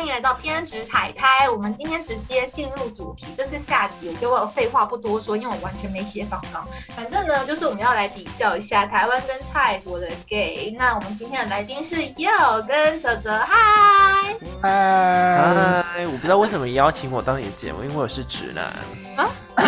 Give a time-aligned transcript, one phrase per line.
[0.00, 1.46] 欢迎来到偏执彩胎。
[1.50, 6.66] 我们今天直接进入主题，这是下集，我就废话不多说，因为我完全没写访纲。
[6.96, 10.74] 反正呢，就是我们要来比较一下台湾跟泰国的 gay。
[10.78, 14.34] 那我们今天的来宾是 Yo 跟泽泽，嗨。
[14.62, 18.64] 嗨，嗨，我不知道为什么邀请我当你的节目，因为我是直男
[19.16, 19.28] 啊。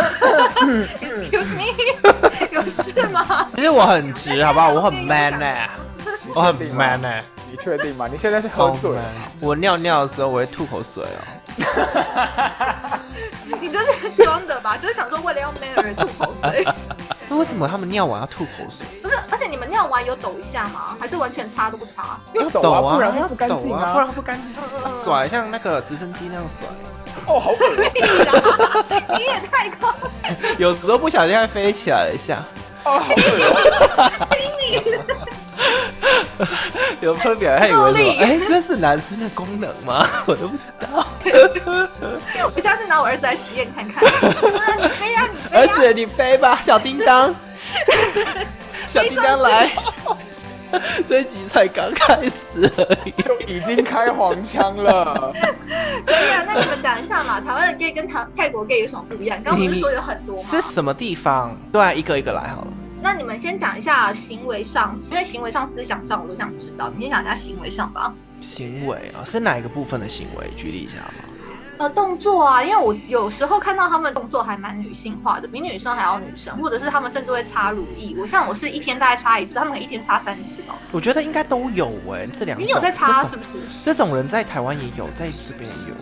[0.56, 1.64] Excuse me，
[2.50, 3.50] 有事吗？
[3.54, 4.70] 其实我很直，好不好？
[4.70, 5.54] 我很 man 呢、
[6.34, 7.22] 我很 man 呢、
[7.52, 8.08] 你确定吗？
[8.10, 9.04] 你现在是喝醉了？
[9.38, 11.20] 我尿尿的时候我会吐口水哦。
[13.60, 14.74] 你这是装的吧？
[14.80, 16.66] 就是想说为了要 man 而吐口水。
[17.28, 18.86] 那为什么他们尿完要吐口水？
[19.02, 20.96] 不是，而且你们尿完有抖一下吗？
[20.98, 22.18] 还是完全擦都不擦？
[22.32, 24.04] 要抖啊，不然会不干净啊，不啊！
[24.04, 24.54] 然不干净。
[25.04, 26.66] 甩像那个直升机那样甩，
[27.34, 27.56] 哦，好恶
[27.90, 28.32] 屁啦！
[29.18, 29.94] 你也太高，
[30.56, 32.38] 有时候不小心还飞起来一下。
[32.84, 33.02] 哦，
[37.00, 40.08] 有朋友表还以为说，哎、这是男生的功能吗？
[40.26, 41.06] 我都不知道。
[42.54, 44.04] 我下次拿我儿子来实验看看。
[44.04, 44.10] 啊
[44.80, 45.60] 你飞呀，你飞呀！
[45.60, 47.34] 儿子，你飞吧，小叮当，
[48.88, 49.70] 小叮当来。
[51.08, 53.22] 这一集才刚开始而已。
[53.22, 55.32] 就已经开黄腔了。
[56.06, 59.40] 可以啊，那你们讲一下嘛，台湾的 gay 跟泰泰国 gay 有什么不一样？
[59.44, 60.42] 刚刚不是说有很多吗？
[60.42, 61.56] 是什么地方？
[61.72, 62.72] 对啊，一个一个来好了。
[63.00, 66.90] 那你们先讲一下行为上，因为行为上、思想上我都想知道。
[66.96, 68.14] 你先讲一下行为上吧。
[68.40, 70.46] 行为啊，是哪一个部分的行为？
[70.56, 71.31] 举例一下嘛。
[71.82, 78.14] 呃，动作啊，因为我有时候看到他们动作还蛮女性化的，比女生还要女生，或者是他们甚至会擦乳液。
[78.16, 80.76] 我像我是一天大概擦一次，他们一天擦三次吧。
[80.92, 82.64] 我觉得应该都有哎、这两种。
[82.64, 83.54] 你有在擦是不是？
[83.84, 85.94] 这种人在台湾也有，在这边也有，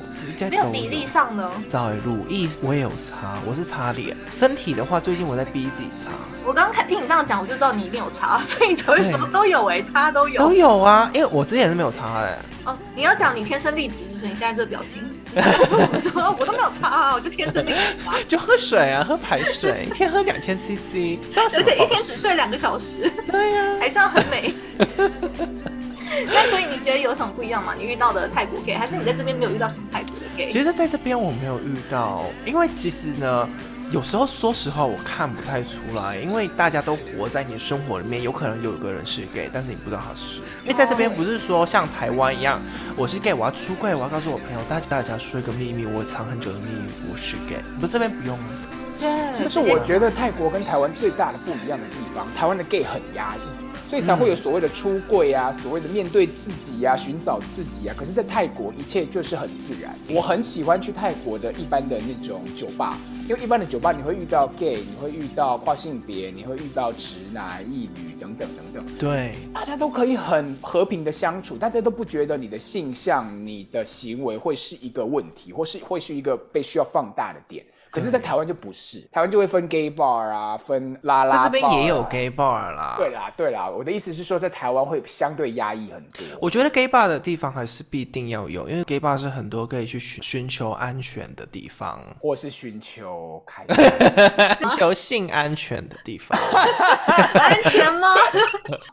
[0.48, 1.50] 比例上呢？
[1.70, 4.16] 在乳液我也有擦，我是擦脸。
[4.30, 6.10] 身体的话，最近我在逼自己擦。
[6.44, 10.40] 我刚刚看听你这样讲，我就知道你一定有擦，所以你才会说都有哎、擦都有。
[10.40, 14.26] 都有啊，因为我之前是没有擦的、哦，你要讲你天生丽质是不是？
[14.26, 15.02] 你现在这个表情，
[15.36, 24.54] 我说我都没有擦啊，我就天生丽质啊， 就喝水啊，喝排水，一天喝两千 CC，而且一天只睡两个小时，对呀、还是要很美。
[26.26, 27.74] 那所以你觉得有什么不一样吗？
[27.76, 30.52] 你遇到的泰国 gay，还是你在这边没有遇到什么泰国的 gay？
[30.52, 33.48] 其实在这边我没有遇到，因为其实呢，
[33.90, 40.40] 有时候说实话我看不太出来，因为大家都活在你的生活里面，有可能有个人是 gay，但是你不知道他是。
[40.62, 42.60] 因为在这边不是说像台湾一样，
[42.96, 47.58] 我是 gay，我要出柜，我要告诉我朋友，大家大家说一个秘密，我藏很久的秘密，我是 gay。
[47.78, 48.44] 不是这边不用吗？
[49.00, 53.40] 对， 但是我觉得泰国跟台湾最大的不一样的地方，台湾的 gay 很压抑，
[53.90, 57.94] 所以才会有所谓的出柜啊，所谓的面对自己啊，寻找自己啊。
[57.98, 59.92] 可是，在泰国一切就是很自然。
[60.08, 62.96] 我很喜欢去泰国的一般的那种酒吧，
[63.28, 68.96] 因为一般的酒吧你会遇到 gay，你会遇到跨性别，你会遇到直男、异女等等等等。
[68.96, 77.66] 对，大家都可以很和平的相处，大家都不觉得你的性向、你的行为会是一个问题，或是会是一个被需要放大的点。
[77.90, 82.94] 可是，在台湾就不是，台湾就会分 gay bar 啊，分拉拉、这边也有啊 gay bar 啦。
[82.96, 86.24] 对啦，对啦，我的意思是说，在台湾会相对压抑很多。
[86.40, 93.66] 我觉得 gay bar 的地方还是必定要有，因为 gay bar 是很多可以去寻寻求安全的地方，或是寻求开
[94.60, 96.38] 寻求性安全的地方。
[97.34, 98.14] 安全吗？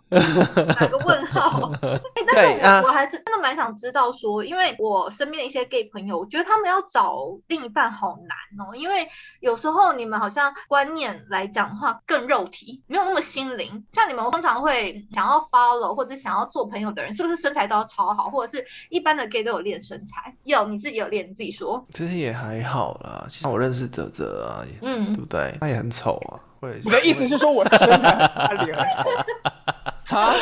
[0.79, 1.71] 打个问号。
[1.83, 8.86] 哎但是对啊我我还真的蛮想知道说，因为我身边的一些 gay 朋友，我觉得他们要找另一半好难哦，因为
[9.39, 13.83] 有时候你们好像观念来讲的话更肉体，没有那么心灵。
[13.91, 20.35] 像你们通常会想要 follow 或者想要做朋友的人，是不是身材都要超好，或者是一般的 gay 都有练身材？
[20.43, 21.85] 有，你自己有练，你自己说。
[21.93, 25.57] 其实也还好啦，其实我认识泽泽啊，也嗯对不对？
[25.59, 26.39] 他也很丑啊，
[26.83, 29.09] 你的意思是说我的身材很差，脸很丑？
[30.17, 30.33] 啊？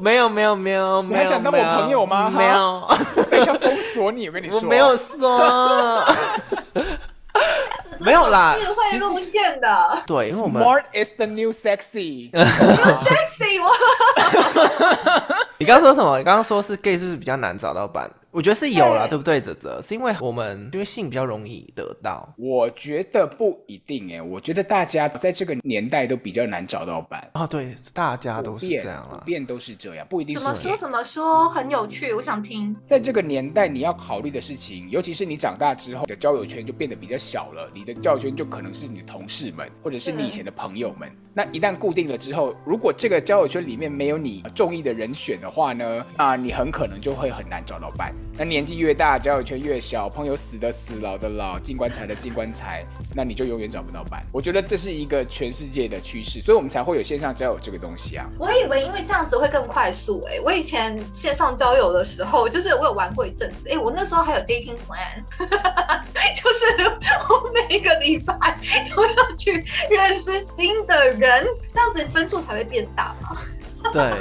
[0.00, 2.88] 没有没有没有，你还想当我朋友吗没有，
[3.30, 4.58] 等一下封锁你，我跟你说。
[4.60, 6.04] 我没有说。
[8.00, 12.30] 没有啦智慧路线的对，因为我们 Smart is the new sexy。
[12.34, 13.70] sexy 我。
[15.58, 16.18] 你刚刚说什么？
[16.18, 18.10] 你刚刚说是 gay 是不是比较难找到伴？
[18.32, 19.40] 我觉得是有啦，对对不对？
[19.40, 22.32] 泽泽是因为我们因为性比较容易得到。
[22.36, 29.18] 我觉得不一定哎，我觉得大家在这个年代都比较难找到伴，啊，对，大家都是这样啦。
[29.18, 30.44] 普遍都是这样，不一定是。
[30.44, 32.74] 怎么说怎么说，很有趣，我想听。
[32.86, 37.68] 在这个年代，你要考虑的事情，尤其是你长大之后，你的交友圈就变得比较小了。
[37.74, 41.10] 你的交友圈就可能是你的同事们，或者是你以前的朋友们。
[41.32, 48.12] 那一旦固定了之后，如果这个交友圈里面没有你中意的人选的话呢，那你很可能就会很难找到伴。
[48.36, 52.84] 那年纪越大，交友圈越小，朋友死的死，老的老，进棺材的进棺材，
[53.14, 54.22] 那你就永远找不到伴。
[54.32, 58.26] 我觉得这是一个全世界的趋势，所以我们才会有线上交友这个东西啊。
[58.38, 66.96] 我以为因为这样子会更快速哎、我以前线上交友的时候，就是我有玩过一阵子，哎、我那时候还有 dating plan， 就是
[67.28, 68.34] 我每个礼拜
[68.94, 73.38] 都要去认识新的人，这样子分数才会变大嘛。
[73.92, 74.12] 对，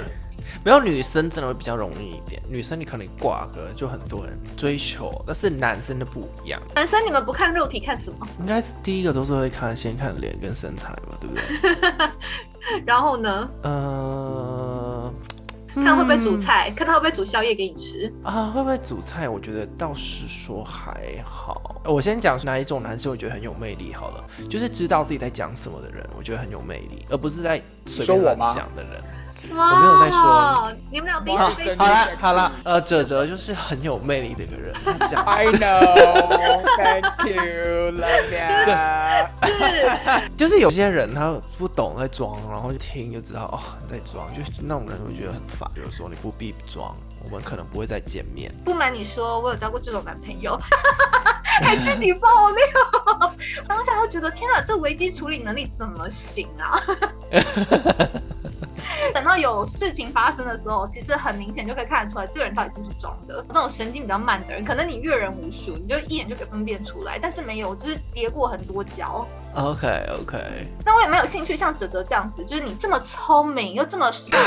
[0.64, 8.28] 没有女生真的会比较容易一点，女生你可能挂个就很多人追求，但是男生的不一样，男生你们不看肉体看什么？
[8.42, 12.12] 应该是第一个都是会看先看脸跟身材吧，对不对？
[12.86, 15.14] 然后呢，呃，
[15.74, 18.14] 看会不会煮嗯菜，看他会不会煮宵夜给你吃。
[18.22, 19.30] 啊，会不会煮菜？
[19.30, 21.82] 我觉得倒是说还好。
[21.86, 29.02] 我先讲哪一种男生我觉得很有魅力好了，就是知道自己在讲什么的人，我觉得很有魅力，而不是在随便乱说我吗讲的人。
[29.56, 34.74] 哇，没有在说你们俩彼哇此被好了好了，呃，哲哲就是很有魅力的一个人，
[35.26, 39.28] I know, thank you, love
[40.38, 43.60] 就是有些人他不懂在装，然后就听就知道哦
[43.90, 45.70] 在装，就是那种人会觉得很烦。
[45.76, 46.94] 就是说你不必装，
[47.24, 48.54] 我们可能不会再见面。
[48.66, 50.60] 不瞒你说，我有交过这种男朋友，
[51.62, 53.34] 还自己爆料。
[53.68, 56.82] 当下就觉得天哪，这危机处理能力怎么行啊？
[59.14, 63.46] 等到有事情发生的时候，其实很明显就可以看得出来，这个人到底是不是装的。
[63.50, 67.20] 那种神经比较慢的人，可能你阅人无数，你就一眼就可以分辨出来。
[67.22, 69.28] 但是没有，就是跌过很多跤。
[69.56, 69.88] OK
[70.22, 70.38] OK，
[70.86, 74.38] 那我也没有兴趣像哲哲这样子，就是你这么聪明又这么帅，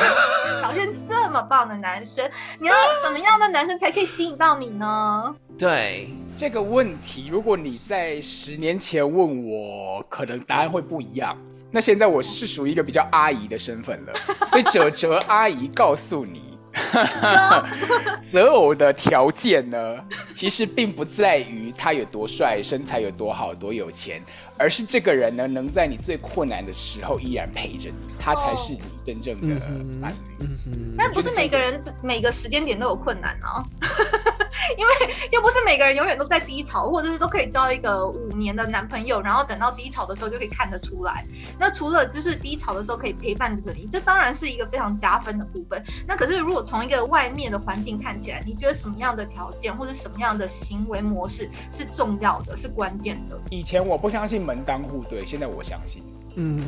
[0.60, 2.24] 条件这么棒的男生，
[2.60, 5.34] 你要怎么样的男生才可以吸引到你呢？
[5.58, 11.36] 对，这个问题，如果你在十年前问我，可能答案会不一样。
[11.72, 14.12] 那现在我是属于一个比较阿姨的身份了，
[14.50, 16.56] 所以哲哲阿姨告诉你，
[18.30, 19.96] 择偶的条件呢，
[20.34, 24.22] 其实并不在于他有多帅、身材有多好、多有钱，
[24.58, 29.58] 而是这个人呢，能在你最困难的时候依然陪着你，他才是你真正的
[30.00, 30.48] 伴侣。
[30.96, 33.64] 但不是每个人每个时间点都有困难啊，
[34.78, 34.92] 因为
[35.32, 41.24] 又不是每个人永远都在低潮，或者是都可以交一个五年的男朋友，然后等到低潮的时候就可以看得出来。
[41.58, 45.82] 那除了就是低潮的时候可以陪伴着你，这当然是一个非常加分的部分。
[46.06, 53.40] 那可是如果从一个外面的环境看起来，你觉得什么样的条件或者什么样的行为模式是重要的，是关键的？
[53.50, 56.02] 以前我不相信门当户对，现在我相信。
[56.36, 56.58] 嗯，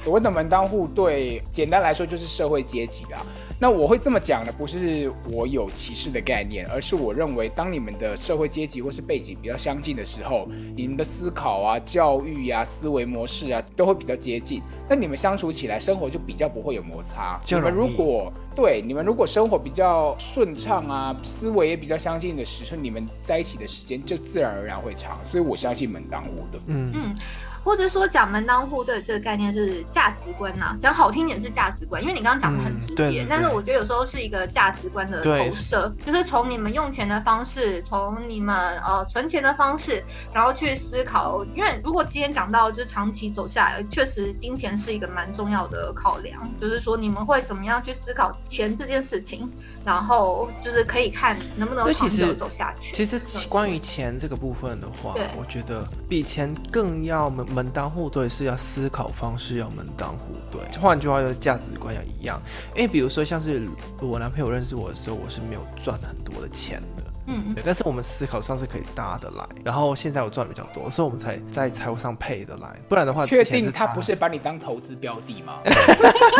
[0.00, 3.20] 所谓的门当户对，简单来说就是社会阶级啦。
[3.58, 14.62] 那我会这么讲的，不是我有歧视的概念，而是我认为，当你们的社会阶级或是背景比较相近的时候，你们的思考啊、教育呀、思维模式啊，都会比较接近。
[14.88, 17.38] 那你们相处起来，生活就比较不会有摩擦。
[17.46, 25.22] 你们如果对你们如果生活比较顺畅啊，思维也比较相近的时候，你们在一起的时间就自然而然会长。
[25.22, 26.58] 所以我相信门当户对。
[26.68, 27.14] 嗯嗯，
[27.62, 40.02] 或者说讲门当户对这个概念是价值观呐、讲好听点是价值观，因为你刚刚讲的很直接，嗯对对对但是我觉得有时候是一个价值观的投射，就是从你们用钱的方式，从你们呃存钱的方式，
[40.32, 49.50] 然后去思考，因为如果今天讲到就是长期走下来，确实金钱是一个蛮重要的考量，就是说你们会怎么样去思考钱这件事情，
[49.84, 52.94] 然后就是可以看能不能长久走下去。
[52.94, 60.60] 其实关于钱这个部分的话对，我觉得比钱更要门门当户对，是要思考方式要门当户对。
[60.80, 62.40] 换句话就是价值观要一样。
[62.74, 63.66] 因为比如说像是
[64.00, 67.02] 我男朋友认识我的时候，我是没有赚很多的钱的。
[67.26, 75.58] 嗯，对，但是我们思考上是可以搭得来，然后现在我赚的比较多，所以我们才在财务上配得来，不然的话，确定他不是把你当投资标的吗？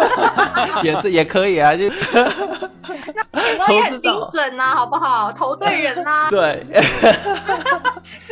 [0.83, 1.85] 也也可以啊，就
[3.33, 5.31] 那眼光也很精准呐、好不好？
[5.31, 6.67] 投对人呐、对，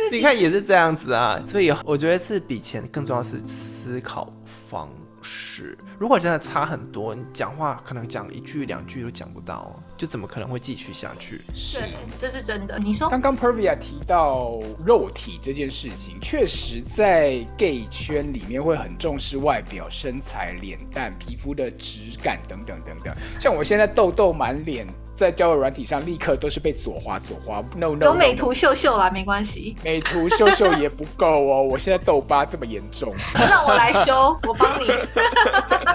[0.11, 4.31] 你看也是这样子啊，所以我觉得是比钱更重要是思考
[4.69, 4.89] 方
[5.21, 5.77] 式。
[5.99, 11.41] 如果真的差很多，你讲话可能讲一句两句都讲不到，就怎么可能会继续下去？
[11.53, 11.81] 是。
[12.21, 12.79] 这是真的。
[12.79, 23.13] 你说刚刚 Pervia 提到肉体这件事情，确实在 gay 圈里面会很重视外表、身材、脸蛋、皮肤的质感等等等等。
[23.39, 24.87] 像我现在痘痘满脸，
[25.19, 33.13] 在交友软体上立刻都是被左滑左滑，no no，, 有美图秀秀啦，没关系，美图秀秀也不够哦，我现在痘疤这么严重。
[33.35, 34.87] 让我来修，我帮你。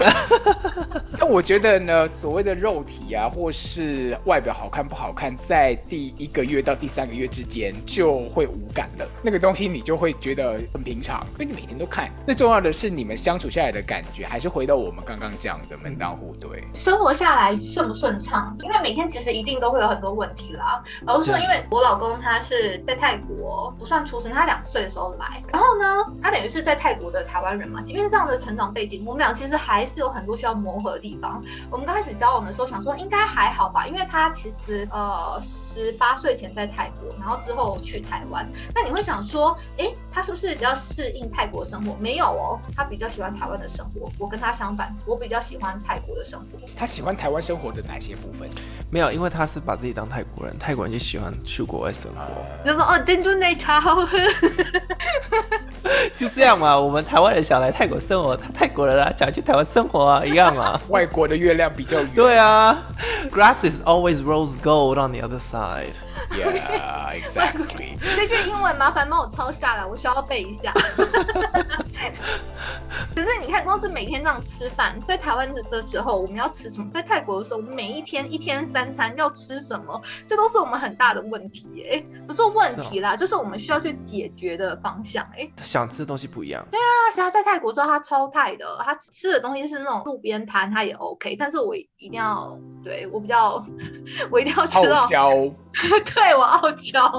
[1.18, 9.06] 但我觉得呢，所谓的肉体啊，或是外表好看不好看，在第一个月到第三个月之间就会无感了。
[9.22, 12.10] 那个东西你就会觉得很平常，因为你每天都看。
[12.26, 16.62] 最重要的是你们相处下来的感觉，还是回到我们刚刚讲的门当户对。
[16.74, 18.54] 生活下来顺不顺畅？
[18.62, 20.82] 因为每天其实一定都会有很多问题啦。
[21.02, 25.86] 老实说，因为我老公他是在泰国不算出生，他两岁的时候来，然后呢，
[26.20, 27.80] 他等于是在泰国的台湾人嘛。
[27.80, 31.40] 即便是这样的成长背景，我们俩其实还是有很多需要磨合的地方。
[31.70, 38.44] 我们刚开始交往的时候，想说应该还好吧，因为他其实呃十八岁前在泰国，然后之后去台湾。
[38.74, 41.94] 那你会想说，诶，他是不是比较适应泰国生活？
[42.00, 44.10] 没有哦，他比较喜欢台湾的生活。
[44.18, 46.46] 我跟他相反，我比较喜欢泰国的生活。
[46.76, 48.50] 他喜欢台湾生活的哪些部分？
[48.90, 52.18] 没有，因为他是把自己当泰国人，泰国人就喜欢去国外生活，
[52.64, 54.18] 就说哦，珍珠奶茶好喝。
[56.18, 56.78] 就这样嘛。
[56.78, 60.78] 我们台湾人想来泰国生活，他泰国人啊想去台湾生活啊，一样嘛。
[60.88, 62.14] 外国的月亮比较圆。
[62.14, 62.76] 对啊
[63.30, 65.94] ，grass is always rose gold on the other side。
[66.30, 67.98] ，Yeah, exactly。
[68.16, 70.72] 这句英文麻烦帮我抄下来，我需要背一下。
[73.14, 76.88] 可是你看，光是每天这样吃饭，在台湾的的时候我们要吃什么？
[76.94, 80.00] 在泰国的时候，我们每一天一天三餐要吃什么？
[80.26, 85.50] 这都是我们很大的问题耶，不是问题啦，就是我们需要去解决的方向哎。
[85.62, 93.64] 想吃的东西不一样，那其实他在泰国之后，他超泰的，他吃的东西是那种路边摊，他也 OK，但是我一定要对我比较，
[94.30, 95.30] 我一定要吃到傲，娇，
[96.14, 97.10] 对我傲娇，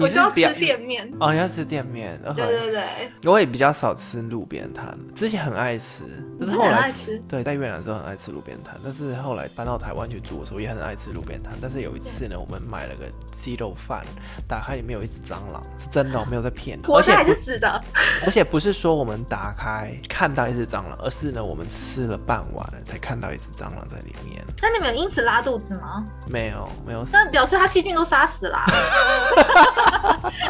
[0.00, 1.10] 我就要吃店面。
[1.18, 6.04] 哦，你要吃店面，对对对，我也比较少吃路边摊，之前很爱吃，
[6.38, 6.92] 但是后来
[7.28, 11.52] 对在越南的时候很爱吃路边摊，但是后来搬到台湾去住的时候也很爱吃路边摊。
[11.60, 14.02] 但是有一次呢，我们买了个鸡肉饭，
[14.46, 17.84] 打开里面有一只蟑螂，是真的、我，没有在骗的，活着还而且不是死的？
[18.26, 26.04] 而且不是说我们打开看到一只蟑螂，而是呢我们吃了半碗了才看到一只蟑螂在里面，那你们有因此拉肚子吗？
[26.28, 27.04] 没有没有。
[27.12, 28.64] 那表示它细菌都杀死啦，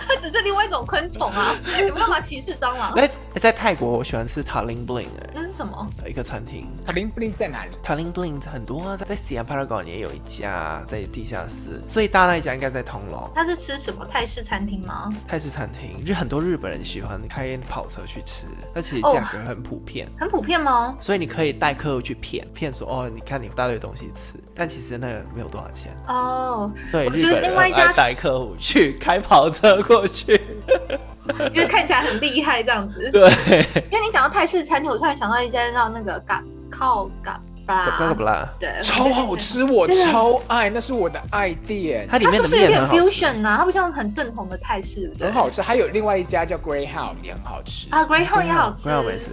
[0.09, 1.55] 它 只是另外一种昆虫啊！
[1.77, 2.95] 你们干嘛歧视蟑螂？
[3.35, 5.91] 在在泰国，我喜欢吃塔林 bling 哎、那是什么？
[6.07, 6.67] 一个餐厅。
[6.87, 7.73] 塔林布林在哪里？
[7.83, 15.11] 塔林 bling 很多啊，在 Siam Paragon 也有一家，在地下室最大那一家应该在铜锣它是吃什么泰式餐厅吗？
[15.27, 20.09] 泰式餐厅，就很多日本人喜欢开跑车去吃，那其实哦价格很普遍。
[20.17, 20.97] 很普遍吗？
[21.01, 25.93] 所以你可以带客户去骗骗说哦，你看你一大堆东西吃，但其实那个没有多少钱。
[26.07, 30.41] 哦，所以我觉得日本人另外一家带客户去开跑车过去。
[31.55, 33.11] 因为看起来很厉害这样子。
[33.11, 33.23] 对，
[33.91, 43.07] 因为你讲到泰式餐厅，我突然想到一家叫那个港靠嘎不不不巴，啦，对，超好吃， 我超爱，那是我的爱店，它里面是不是有点面很好。
[43.07, 45.11] fusion 呢、它不像很正统的泰式？
[45.19, 45.63] 很好吃。
[45.63, 47.89] 还有另外一家叫 Greyhound 也很好吃。
[47.91, 48.89] 啊，Greyhound 也好吃。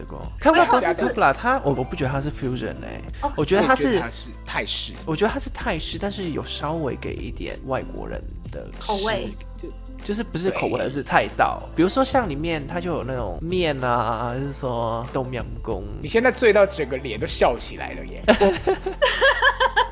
[0.08, 0.22] 过。
[0.40, 3.32] 看不到 Greyhound 就是不啦，它我我不觉得它是 fusion 哎、哦。
[3.36, 4.02] 我觉得它是
[4.46, 8.22] 泰式，我觉得它是泰式，但是有稍微给一点外国人
[8.52, 9.36] 的口味。
[9.60, 9.68] 吃，
[10.04, 11.62] 就就是不是口味，而是菜道。
[11.76, 19.91] 比如说像里面它就有那种面啊，还是说豆面公，你现在醉到整个脸都笑起来了耶， 好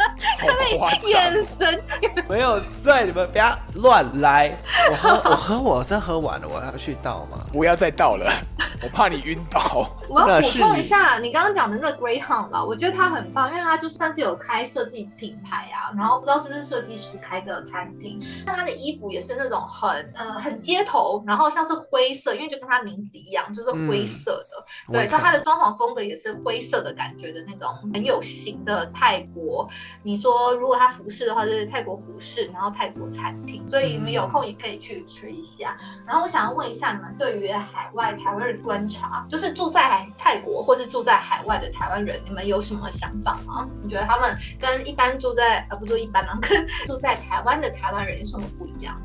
[0.77, 1.43] 夸张眼！
[1.43, 1.83] 神，
[2.29, 4.57] 没有醉，你们不要乱来。
[4.89, 7.39] 我喝我喝我真喝完了，我要去倒吗？
[7.51, 8.31] 不要再倒了，
[8.81, 9.89] 我怕你晕倒。
[10.07, 29.67] 我要补充一下，你刚刚讲的那个 Greyhound 啦，我觉得它很棒，因为它就算是有开设计品牌啊，然后不知道是不是设计师开的餐厅，那它的衣服也是那种很呃很街头，然后像是灰色，因为就跟它名字一样，就是灰色的，对，我也看像它的装潢风格也是灰色的感觉的那种很有型的泰国。
[30.03, 30.28] 你说
[30.59, 35.77] 如果它服饰的话，就是泰国服饰，然后泰国餐厅，所以你们有空也可以去吃一下。
[36.05, 43.67] 然后我想要问一下，你们对于海外台湾人观察，就是住在泰国或是住在海外的台湾人，你们有什么想法吗？
[43.81, 48.99] 你觉得他们跟一般住在呃不说一般啦，跟住在台湾的台湾人有什么不一样？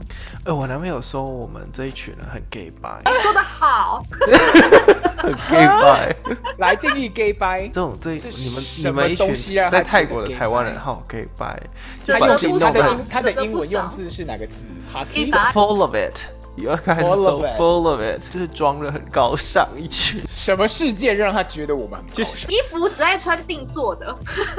[0.45, 4.05] 哎、我男朋友说我们这一群人很 gay 白，说的好，
[5.25, 6.17] 很 gay 白。
[6.59, 9.69] 来定义 gay 掰，这种这是你们什么你们一东西啊？
[9.69, 11.61] 群在泰国的台湾人掰好 gay 拜
[12.07, 14.67] 他用这不他的少英他的英文用字是哪个字
[15.13, 16.19] ？C 百 full of it。
[16.57, 20.23] You guys are kind of so full of it，就是装的很高尚一群。
[20.29, 22.51] 什么事件让他觉得我们很高就是尚？
[22.53, 24.15] 衣服只爱穿定做的，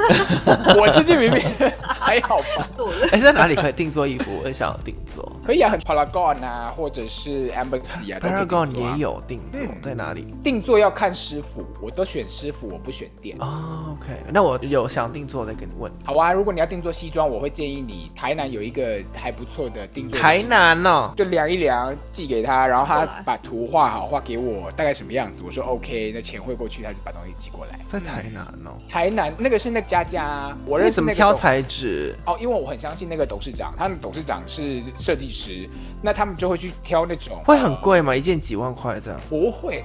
[0.78, 1.42] 我这件明明
[1.82, 3.08] 还好吧，做的。
[3.12, 4.30] 哎、在哪里可以定做衣服？
[4.42, 5.30] 我也想要定做。
[5.44, 10.34] 可以啊，很 Paragon 啊，或者是 Embassy 啊 Paragon 也有定做，嗯在哪里？
[10.42, 13.36] 定做要看师傅，我都选师傅，我不选店。
[13.40, 15.90] 哦，OK，那我有想定做再跟你问。
[16.04, 27.78] 好啊，如果你要定做西装，我会建议你台南有一个还不错的定做的台西南哦，就量一量，长寄给他，然后他把图画好，画给我，大概什么样子，我说 OK，那钱汇过去，他就把东西寄过来。
[27.88, 28.76] 在台南哦。
[28.88, 32.16] 台南那个是那个佳佳，我你认识那个怎么挑材质？
[32.26, 35.68] 哦，因为我很相信那个董事长，他们董事长是设计师，
[36.02, 38.14] 那他们就会去挑那种会很贵吗？
[38.14, 39.20] 一件几万块这样？
[39.28, 39.82] 不会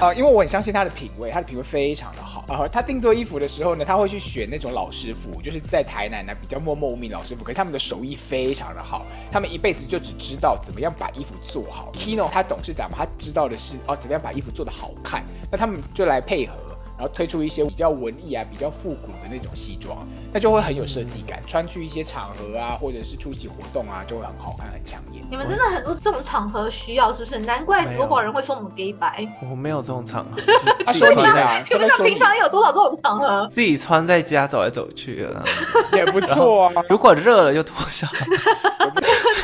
[0.00, 2.44] 啊、 因为我很相信他的品味，他的品味非常的好。
[2.48, 11.90] 啊、他定做衣服的时候呢，他会去选那种老师傅，就是在台南呢比较默默无名老师傅，可是他们的手艺非常的好，他们一辈子就只知道怎么样把衣服做好。
[11.92, 16.54] Kino 他董事长嘛，他知道的是哦怎么样把衣服做的好看，那他们就来配合。
[17.02, 25.20] 然后推出一些比较文艺啊、比较复古的那种西装，那就会很有设计感，穿去一些场合啊，或者是出席活动啊，就会很好看、很抢眼。
[25.28, 27.40] 你们真的很多这种场合需要，是不是？
[27.40, 29.26] 难怪没有多宝人会说我们 gay 白。
[29.50, 30.40] 我没有这种场合，
[30.86, 33.50] 他说你的，请问他平常有多少这种场合？
[33.52, 35.44] 自己穿在家走来走去的。
[35.94, 36.84] 也不错啊。
[36.88, 38.26] 如果热了就脱下来。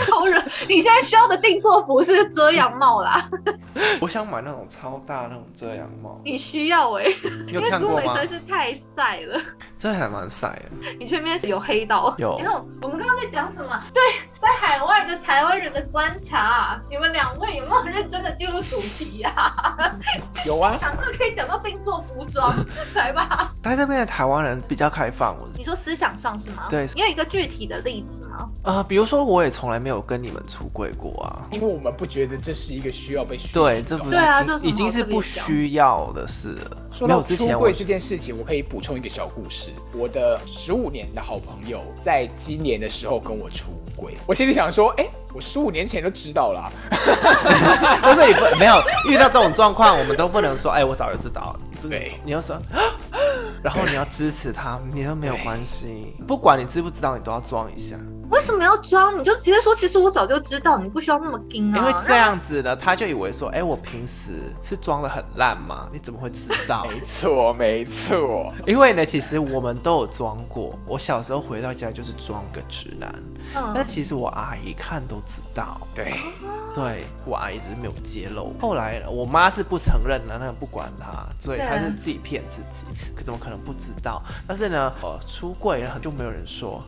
[0.06, 3.28] 超热，你现在需要的定做服是遮阳帽啦，
[4.00, 7.04] 我想买那种超大那种遮阳帽，你需要哎、
[7.48, 8.14] 你有因为苏伟实看过吗？
[8.14, 9.40] 在是太晒了，
[9.78, 10.88] 这还蛮晒的。
[10.98, 12.14] 你这边是有黑到。
[12.18, 13.82] 有然后我们刚刚在讲什么？
[13.94, 14.02] 对，
[14.40, 19.96] 在海外的台湾人的观察，你们两位有没有认真的进入主题啊？
[20.44, 22.54] 有啊，讲这个可以讲到定做服装，
[22.94, 23.50] 来吧。
[23.62, 26.64] 在这边的台湾人比较开放，我你说思想上是吗？
[26.68, 28.50] 对你有一个具体的例子吗？
[28.62, 31.46] 呃，比如说我也从来没有跟你们出柜过啊。
[31.50, 36.76] 因为我们不觉得这是一个需要被许对，这不是对啊已经这已经是不需要的事了。
[36.90, 39.70] 说到出柜这件事情，我可以补充一个小故事。
[39.94, 46.72] 我的十五年的好朋友在今年的时候跟我出柜，我心里想说，哎、我十五年前就知道了啊、
[48.02, 51.60] 但是你不没有遇到这种状况，我们都不能说，哎，我早就知道了。
[51.88, 52.60] 对你要说，
[53.62, 57.96] 然后你要支持他，你都没有关系，不管你知不知道，你都要装一下，
[58.30, 59.18] 为什么要装？
[59.18, 61.78] 你就直接说，其实我早就知道，你不需要那么硬啊。
[61.78, 65.88] 因为这样子呢，他就以为说，哎，我平时是装的很烂吗？
[65.92, 66.86] 你怎么会知道？
[66.92, 68.52] 没错，没错。
[68.66, 70.78] 因为呢，其实我们都有装过。
[70.86, 73.14] 我小时候回到家就是装个直男，
[73.54, 75.80] 嗯但其实我阿姨看都知道。
[75.94, 76.14] 对，
[76.74, 78.54] 对我阿姨只是没有揭露。
[78.60, 82.84] 后来我妈是不承认的，那个不管她，所以对她是自己骗自己。
[83.16, 84.22] 可怎么可能不知道？
[84.46, 86.82] 但是呢，呃，出柜了就没有人说。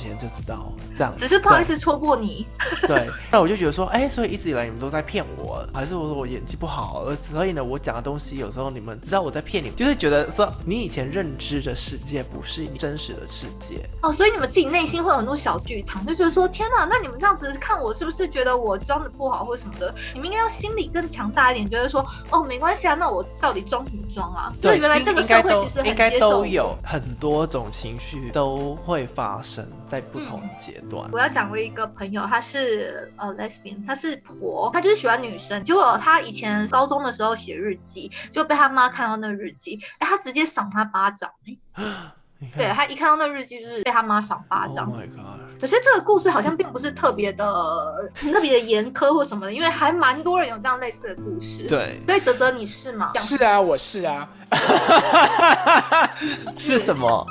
[0.00, 2.46] 以前就知道这样，只是不好意思戳破你。
[2.88, 3.10] 对。
[3.30, 7.04] 那我就觉得说，哎、所以一直以来你们都在骗我，还是我说我演技不好？
[7.06, 13.88] 而所以呢，我讲的东西有时候你们知道我在骗你们，就是觉得说你以前认知的世界不是你真实的世界。
[14.02, 19.94] 哦，所以你们自己内心会有很多小剧场，就觉得说，天哪，那你们这样子看我，是不是觉得我装的不好或什么的？
[20.14, 24.52] 你们应该要心理更强大一点，觉得说，哦，没关系啊，那我到底装什么装啊？
[24.60, 31.08] 所对，原来这个社会其实很应该都有很多种情绪都会发生在不同阶段。
[31.10, 35.62] 我要讲我一个朋友，她是呃 lesbian，她是婆，她就是喜欢女生。
[35.64, 41.30] 结果她以前高中的时候写日记，就被她妈看到那个日记，哎，她直接赏她巴掌、
[42.56, 44.86] 对她一看到那个日记，就是被她妈赏巴掌。
[44.86, 45.40] Oh my god！
[45.60, 53.12] 可是这个故事好像并不是特别的特别的严苛或什么的，因为还蛮多人有这样类似的故事。，对，所以哲哲你是吗？
[53.16, 54.26] 是啊，我是啊，
[56.56, 57.26] 是什么？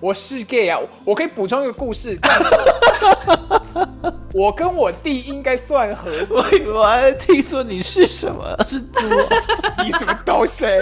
[0.00, 0.78] 我是 gay 啊。
[1.04, 2.40] 我可以补充一个故事， 但
[4.32, 6.42] 我跟我弟应该算合作。
[6.42, 8.56] 我以为我还听说你是什么？
[8.68, 9.28] 是猪啊？
[9.84, 10.66] 你什么东西？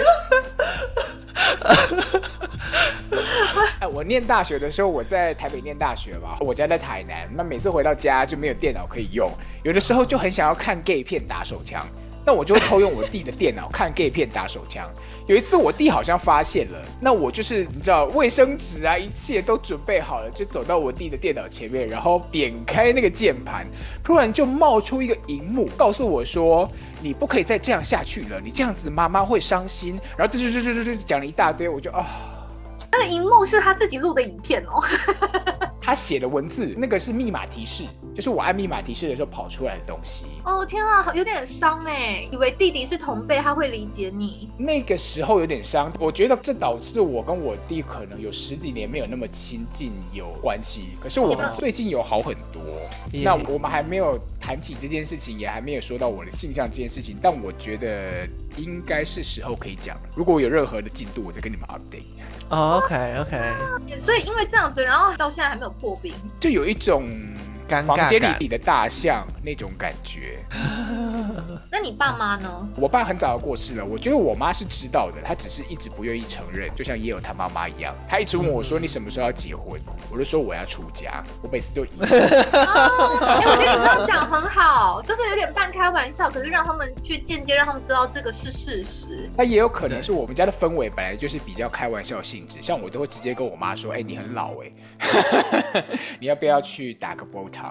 [3.79, 9.31] 哎，我念大学的时候，我在台北念大学嘛，我家在台南，那每次回到家就没有电脑可以用，
[9.63, 11.85] 有的时候就很想要看 gay 片打手枪，
[12.27, 14.85] 那我就会偷用我弟的电脑看 gay 片打手枪。
[15.27, 23.65] 有一次我弟好像发现了，那我就是你知道卫生纸啊，一切都准备好了，就走到我弟的电脑前面，然后点开那个键盘，
[24.03, 26.69] 突然就冒出一个荧幕，告诉我说。
[26.99, 29.95] 你不可以再这样下去了，你这样子妈妈会伤心。
[30.17, 32.03] 然后就就就就就讲了一大堆，我就啊、
[32.97, 34.83] 那个荧幕是他自己录的影片哦。
[35.79, 40.25] 他写的文字那个是密码提示，就是我按密码提示的时候跑出来的东西。
[40.43, 44.49] 哦天啊，有点伤哎，以为弟弟是同辈，他会理解你。
[44.57, 50.89] 那个时候有点伤，我觉得这导致我跟我弟可能有十几年没有那么亲近有关系。
[51.01, 52.61] 可是我们最近有好很多。
[53.23, 60.01] 那我们还没有谈起这件事情，也还没有说到我的性向这件事情，但我觉得应该是时候可以讲了。
[60.17, 62.03] 如果有任何的进度，我再跟你们 update。
[62.49, 66.13] 哦，OK OK，所以因为这样子，然后到现在还没有破冰。
[66.39, 67.09] 就有一种
[67.67, 70.39] 尴尬房间里里的大象那种感觉。
[71.71, 72.69] 那你爸妈呢？
[72.77, 79.79] 我爸很早就过世了，我觉得我妈是知道的，她只是一直不愿意承认，就像也有她妈妈一样，她一直问我说你什么时候要结婚，
[80.11, 82.09] 我就说我要出家，我每次都一样。
[82.09, 89.29] 哦，哎、我觉得你这样讲很好，就是有点半开玩笑，可是让他们去间接让他们知道这个是事实。
[89.37, 95.83] 那也有可能是我们家的氛围本来就是比较开玩笑性质，像我都会直接跟我妈说，哎、你很老哎、
[96.19, 97.25] 你要不要去打个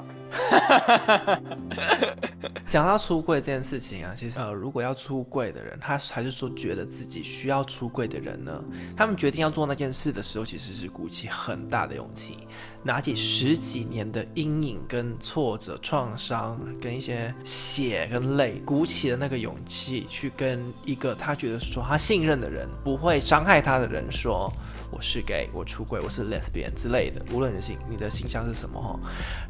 [2.68, 8.62] 讲到出柜这件事情啊，其实呃，如果要出柜的人，他还是说觉得自己需要出柜的人呢，
[8.96, 12.38] 他们决定要做那件事的时候，其实是鼓起很大的勇气，
[12.83, 24.53] 拿起十几年的阴影跟挫折、创伤跟一些血跟泪，鼓起了那个勇气，去跟一个他觉得说他信任的人，不会伤害他的人说。
[24.96, 28.98] 我是 gay，我出轨，我是 lesbian 之类的，无论你的性你的形象是什么哈，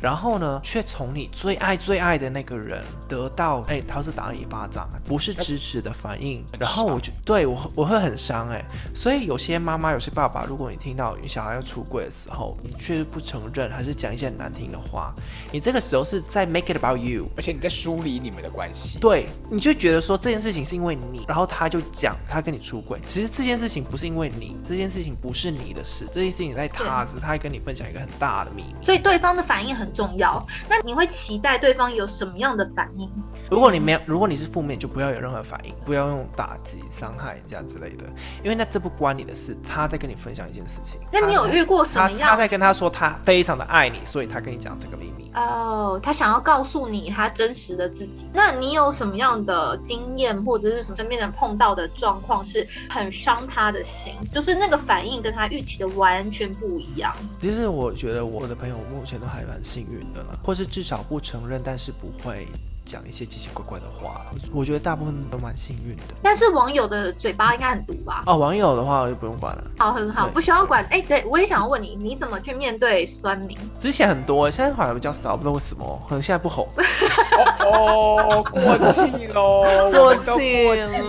[0.00, 8.61] 然后呢，却从你最爱最爱的那个人得到，哎，他是打你一巴掌，不是支持的反应，然后我就对我我会很伤哎，
[8.92, 15.14] 所以有些妈妈，有些爸爸，如果你听到你小孩要出轨的时候，你却不承认，还是讲一些很难听的话，
[15.52, 18.98] 你这个时候是在 make it about you，而且你在梳理你们的关系。
[18.98, 28.85] 对，你就觉得说这件事情是因为你，然后他就讲他跟你出轨，其实这件事情不是因为你，这件事情不是你的事，这件事情在他是，他还跟你分享一个很大的秘密。
[28.85, 30.44] 所以对方的反应很重要。
[30.68, 33.11] 那你会期待对方有什么样的反应？
[33.51, 38.05] 如果你没有，如果你是负面，就不要有任何反应，不要用打击、伤害人家之类的，
[38.42, 39.57] 因为那这不关你的事。
[39.62, 45.31] 他在跟你分享一件事情，那你有遇过什么他他在跟他说他非常的爱你，所以他跟你讲这个秘密。
[45.35, 48.31] 哦，他想要告诉你他真实的自己。
[48.33, 54.14] 那你有什么样的经验，或者是什么身边人碰到的状况是很伤他的心？
[54.33, 57.14] 就是那个反应跟他预期的完全不一样。
[57.40, 62.46] 其实我觉得我的朋友目前都还蛮幸运的啦，或是至少不承认，但是不会
[62.85, 64.26] 讲一些奇奇怪怪的话。
[64.52, 66.14] 我觉得大部分都蛮幸运的。
[66.22, 68.22] 但是网友的嘴巴应该很毒吧？
[68.26, 69.64] 哦，网友的话我就不用管了。
[69.79, 70.85] 好，很好，不需要管。
[70.90, 73.57] 哎、对我也想要问你，你怎么去面对酸民？
[73.79, 76.68] 之前很多，现在好像比较少，不知道为什么，可能现在不红。
[77.61, 80.61] 哦，过气喽，过气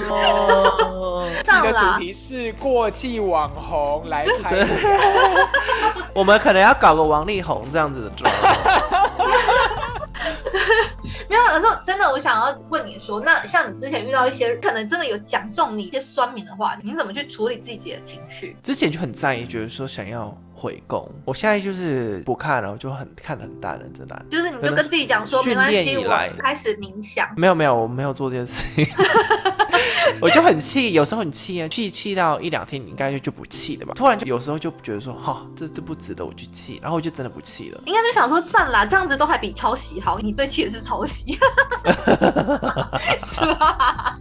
[0.10, 0.97] 喽。
[1.72, 1.74] 了。
[1.74, 4.66] 这个上啦主题是过气网红来拍，
[6.14, 8.32] 我们可能要搞个王力宏这样子的妆。
[11.30, 18.58] 没有，有时候真的，我想要问你说，那像你之前遇到一些可能真的有讲中你一些酸民的话，你怎么去处理自己的情绪？
[18.64, 24.26] 之前就很在意，觉得说想要回攻，我现在就是不看了，我就很看得很淡了，真的。
[24.28, 27.30] 就是你就跟自己讲说，没关系，我开始冥想。
[27.38, 28.88] 没有没有，我没有做这件事情，
[30.20, 33.94] 我就很气，有时候很气啊，气气到一两天，你应该就就不气了吧？
[33.96, 37.80] 突然就有时候就觉得说，哈、这这不值得我去气，然后我就真的不气了。
[37.86, 40.18] 应该是想说算啦，这样子都还比抄袭好。
[40.18, 41.38] 你最气的是抄袭，
[43.24, 44.18] 是吧？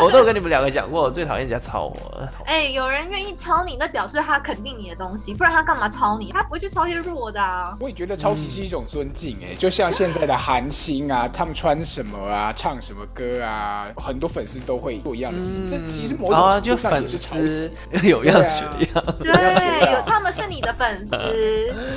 [0.00, 2.26] 我都有跟你们两个讲过，我最讨厌人家抄我。
[2.46, 6.30] 哎、有人愿意抄你，那表示他肯定你的东西，不然他干嘛抄你？
[6.32, 7.76] 他不会去抄一些弱的啊。
[7.80, 18.08] 我也觉得抄袭是一种尊敬哎、就像现在的韩星啊，他们穿什么啊，唱什么歌啊，很多粉丝都会做一样的事情，这其实某种 啊，程就粉度上也是抄丝袭。
[18.08, 19.04] 有样学样。
[19.18, 21.16] 对，有他们是你的粉丝，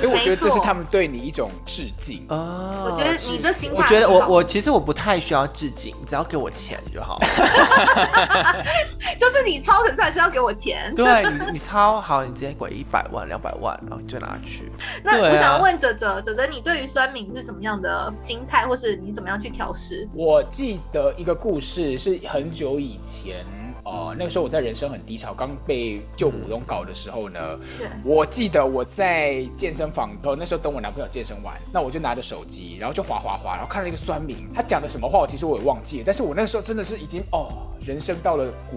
[0.02, 2.26] 因为我觉得这是他们对你一种致敬。
[2.28, 7.20] 哦，我觉得你这行为我觉得我我其实我不太需要致敬，只要给我钱就好。
[9.18, 10.92] 就是你抄，可是还是要给我钱。
[10.94, 14.70] 对你，你抄好，你直接给一百万、两百万，然后你就拿去。
[15.04, 20.08] 那啊我想问哲哲，哲哲，你对于酸民是什么样的心态，或是你怎么样去调试？
[20.14, 23.44] 我记得一个故事是很久以前，
[23.84, 27.40] 呃，那个时候我在人生很低潮，刚被旧股东搞的时候呢，
[28.04, 38.76] 我记得我在健身房，头，那时候等我男朋友健身完，那我就拿着手机，然后就滑滑滑，然后看了一个酸民，他讲的什么话，我其实我也忘记了，但是我那个时候真的是已经哦，人生到了谷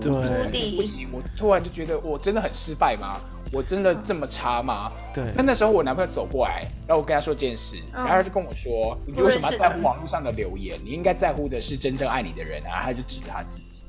[0.52, 3.20] 底，不行，我突然就觉得我真的很失败吗？
[3.54, 4.92] 我真的这么差吗？
[5.14, 10.78] 对那那时候我男朋友走过来，然后我跟他说这件事，嗯然后他就跟我说：“你为什么要在乎网络上的留言？
[10.84, 13.84] 你应该在乎的是真正爱你的人啊！”他就指着他自己，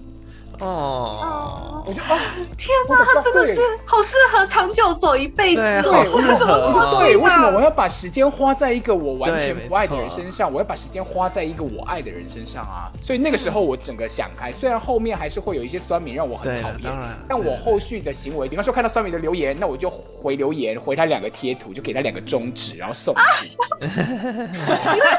[0.60, 2.18] 哦，我就啊，
[2.56, 5.92] 天哪，他真的是好适合长久走一辈子对，哦。
[5.92, 6.98] 好适合我说哦。
[7.00, 10.52] 对，为什么我要把时间花在一个我完全不爱的人身上？
[10.52, 12.90] 我要把时间花在一个我爱的人身上啊！
[13.02, 16.92] 所以那个时候我整个想开，虽然后面还是会有一些酸民让我很讨厌，
[17.28, 23.20] 但我后续的行为，比方说看到酸民的留言，那我就回留言，回他两个贴图，就给他两个中指，然后送去。
[23.80, 23.96] 你会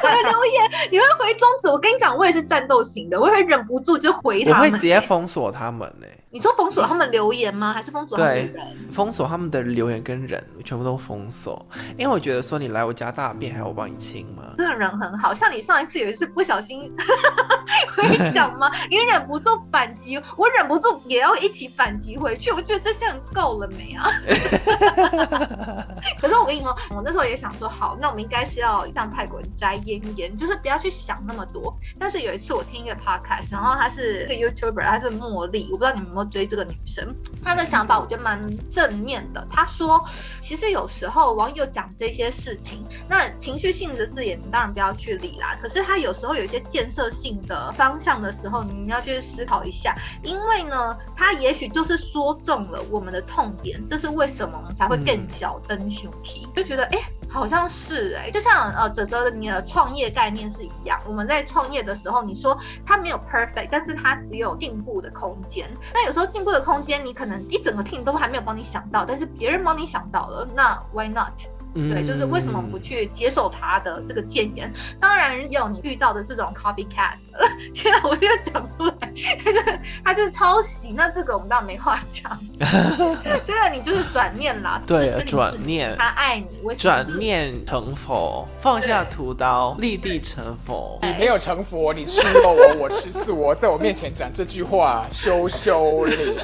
[0.02, 1.68] 回留言，你会回中指。
[1.68, 4.60] 我跟你讲，我也是战斗型的，我会忍不住就回他们。
[4.60, 7.74] 我会直接封锁他们呢、你说封锁他们留言吗？
[7.74, 8.90] 还是封锁他们的人？
[8.90, 11.66] 封锁他们的留言跟人，全部都封锁。
[11.98, 14.44] 因为我觉得说你来我家大便，还要我帮你清吗？
[14.56, 16.90] 这个人很好，像你上一次有一次不小心
[17.98, 18.72] 我 跟你讲吗？
[18.90, 22.52] 你忍不住反击，我忍不住也要一起反击回去。
[22.52, 24.10] 我觉得这些人够了没啊？
[26.22, 31.76] 可是我跟你说，我那时候也想说，好，那我们应该是要向泰国人摘烟烟，就是不要去想那么多。
[32.00, 39.46] 但是有一次我听一个 podcast，然后他是一个 YouTuber，他是茉莉，我不知道你们有没有追这个女生，她的想法我觉得蛮正面的。
[39.52, 40.04] 她说，
[40.40, 45.58] 其实有时候网友讲这些事情，那情绪性的字眼你当然不要去理啦。
[45.62, 57.00] 可是他有时候有一些建设性的方向的时候，你要去思考一下，因为呢，他也许就是说中了我们的痛点，这是为什么才会更小灯熊皮，就觉得哎。
[57.28, 60.98] 好像是哎，就像呃，哲哲的你的创业概念是一样。
[61.06, 65.68] 我们在创业的时候，你说它没有 perfect，但是它只有进步的空间。
[65.94, 71.34] 那有时候进步的空间，你可能一整个 team 都还没有帮你想到，但是别人帮你想到了，那 why not？
[71.76, 74.74] 对，就是为什么不去接受他的这个谏言？
[75.00, 77.16] 当然有你遇到的这种 copycat。
[77.74, 78.96] 天啊，我现在讲出来，
[79.44, 79.60] 他就
[80.06, 82.32] 他就是抄袭，那这个我们当然没话讲。
[83.46, 87.04] 这个你就是转念啦， 对，转念，他爱你，为什么？
[87.04, 90.98] 转念成佛，放下屠刀，立地成佛。
[91.02, 96.36] 你没有成佛，你吃肉我，我吃素我，在我面前讲这句话，羞羞脸。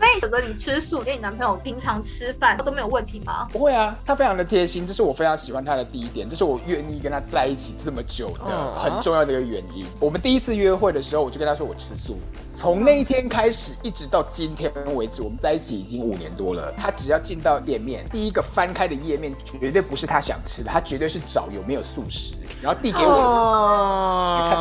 [0.00, 3.46] 那你选择你吃素，跟你男朋友平常吃饭都没有问题吗？
[3.50, 9.84] 不会啊，他非常的贴心，这是我非常喜欢他的第一点，这是我愿意跟他在一起这么久的很重要的一个原因。
[9.98, 12.16] 我们第一次约会的时候，我就跟他说我吃素。
[12.54, 16.72] 从那一天开始，一直到今天为止，我们在一起已经五年多了。
[16.76, 24.48] 他只要进到店面，第一个翻开的页面绝对不是他想吃的，他绝对是找有没有素食，然后递给我。
[24.48, 24.56] 看，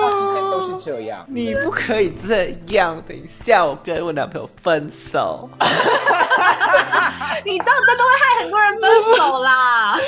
[0.00, 1.24] 到今天都是这样。
[1.28, 5.50] 你不可以这样，等一下我跟跟我男朋友分手。
[7.44, 9.98] 你这样真的会害很多人分手啦！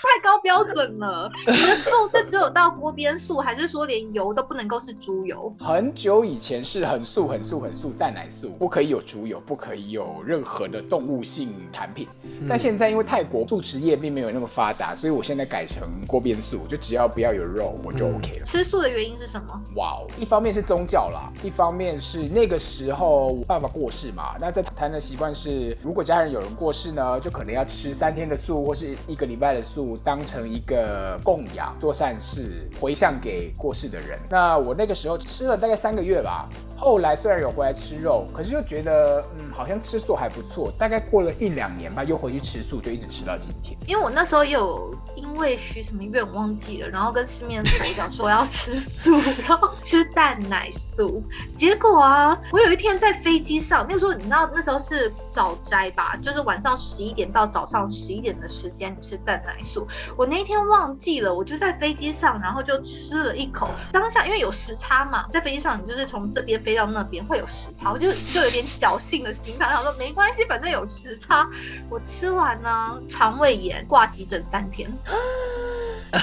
[0.00, 1.30] 太高标准了。
[1.46, 5.54] 你的素是只有到锅边素，还是说连油都不能够是猪油？
[5.58, 12.08] 很久以前是很素、很素、很素，蛋奶素不可以有猪油，不可以有任何的动物性产品。
[12.48, 18.44] 但现在因为泰国素食业并没有那么发达，所以我现在改成锅边素，就只要不要有肉，我就 OK 了。
[18.44, 19.60] 吃素的原因是什么？
[19.76, 24.34] 哇哦，一方面是宗教啦，一方面是那个时候我爸爸过世嘛。
[24.40, 34.18] 那在谈的习惯是，如果家人有人过世呢，就可能要吃三天的素，或是一个礼拜的素，当成一个供养，做善事，回向给过世的人。
[34.30, 36.48] 那我那个时候吃了大概三个月吧。
[36.76, 40.72] 后来虽然有回来吃肉，可是又觉得嗯，好像吃素还不错。
[40.76, 43.78] 大概过了一两年吧，又回去吃素，就一直吃到今天。
[43.86, 49.12] 因为我那时候有因为许什么愿忘记了，然后跟四面佛讲说要吃素，
[49.46, 51.22] 然后吃蛋奶素。
[51.56, 59.71] 结果啊，我有一天在飞机上，那时候你知道那时候是早斋吧，就是晚上十一点到早上十一点的时间吃蛋奶素。
[60.16, 63.70] 我那天忘记了，我就在飞机上，然后就吃了一口。
[63.92, 66.72] 当下因为有时差嘛，在飞机上你就是从这边飞。
[66.72, 71.46] 到那边会有时差，我就就有点侥幸的心态，想说没关系，反正有时差。
[71.90, 74.90] 我吃完呢，肠胃炎挂急诊三天。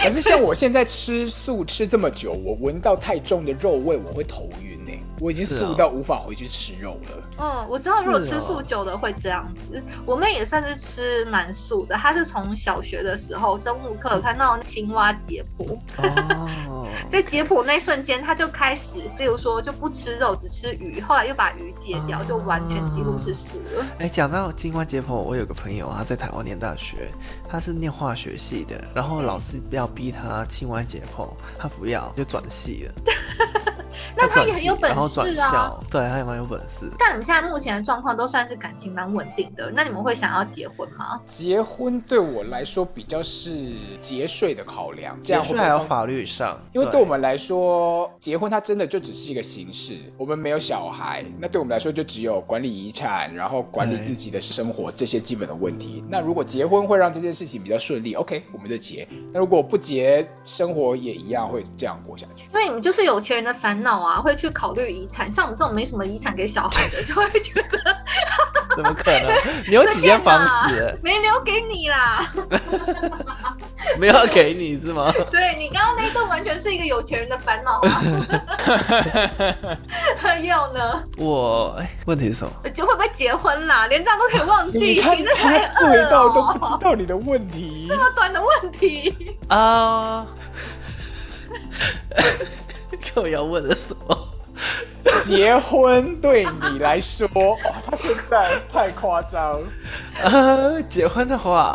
[0.00, 4.77] 可是像我现在吃素吃这么久，我闻到太重的肉味，我会头晕。
[5.20, 7.28] 我已经素到无法回去吃肉了。
[7.38, 9.82] 嗯，我知道，如果吃素久的会这样子。
[10.04, 15.78] 我妹也算是吃蛮素的，她是从小学的时候生物课看到青蛙解剖，
[17.10, 23.86] 在解剖那瞬间，她就开始，例如说就不吃肉，只吃鱼，后来又把鱼戒掉，就完全几乎是素了。
[23.98, 27.10] 哎，讲到青蛙解剖，我有个朋友啊，在台湾念大学，
[27.48, 31.28] 他是念化学系的，然后老师要逼他青蛙解剖，
[31.58, 32.92] 他不要，就转系了。
[34.16, 36.88] 那他也很有本事啊，对，他也蛮有本事。
[36.98, 41.20] 但你们现在目前的状况都算是感情蛮稳定的，那你们会想要结婚吗？
[41.26, 56.04] 结婚对我来说比较是节税的考量，这样会还有法律上，因为对我们来说，结婚它真的就只是一个形式，我们没有小孩，那对我们来说就只有管理遗产，然后管理自己的生活这些基本的问题。
[56.08, 59.06] 那如果结婚会让这件事情比较顺利，OK，我们就结。
[59.32, 62.48] 那如果不结，生活也一样会这样过下去。
[62.52, 65.30] 因为你们就是有钱人的烦恼啊，会去考虑遗产。
[65.32, 67.96] 像我们这种没什么遗产给小孩的，就会觉得
[68.76, 69.32] 怎么可能？
[69.66, 70.98] 你有几间房子？
[71.02, 72.26] 没留给你啦，
[73.98, 75.12] 没有给你是吗？
[75.30, 78.02] 对你刚刚那一段完全是一个有钱人的烦恼啊。
[80.16, 81.02] 还有呢？
[81.16, 82.70] 我哎，问题是什么？
[82.70, 83.86] 就会不会结婚啦？
[83.88, 84.78] 连这样都可以忘记？
[84.78, 90.26] 你看他醉到都不知道你的问题，这么短的问题啊？
[93.16, 94.28] 我要问的什么？
[95.22, 97.28] 结婚对你来说，
[97.88, 99.60] 他现在太夸张。
[100.22, 101.74] 呃， 结婚的话，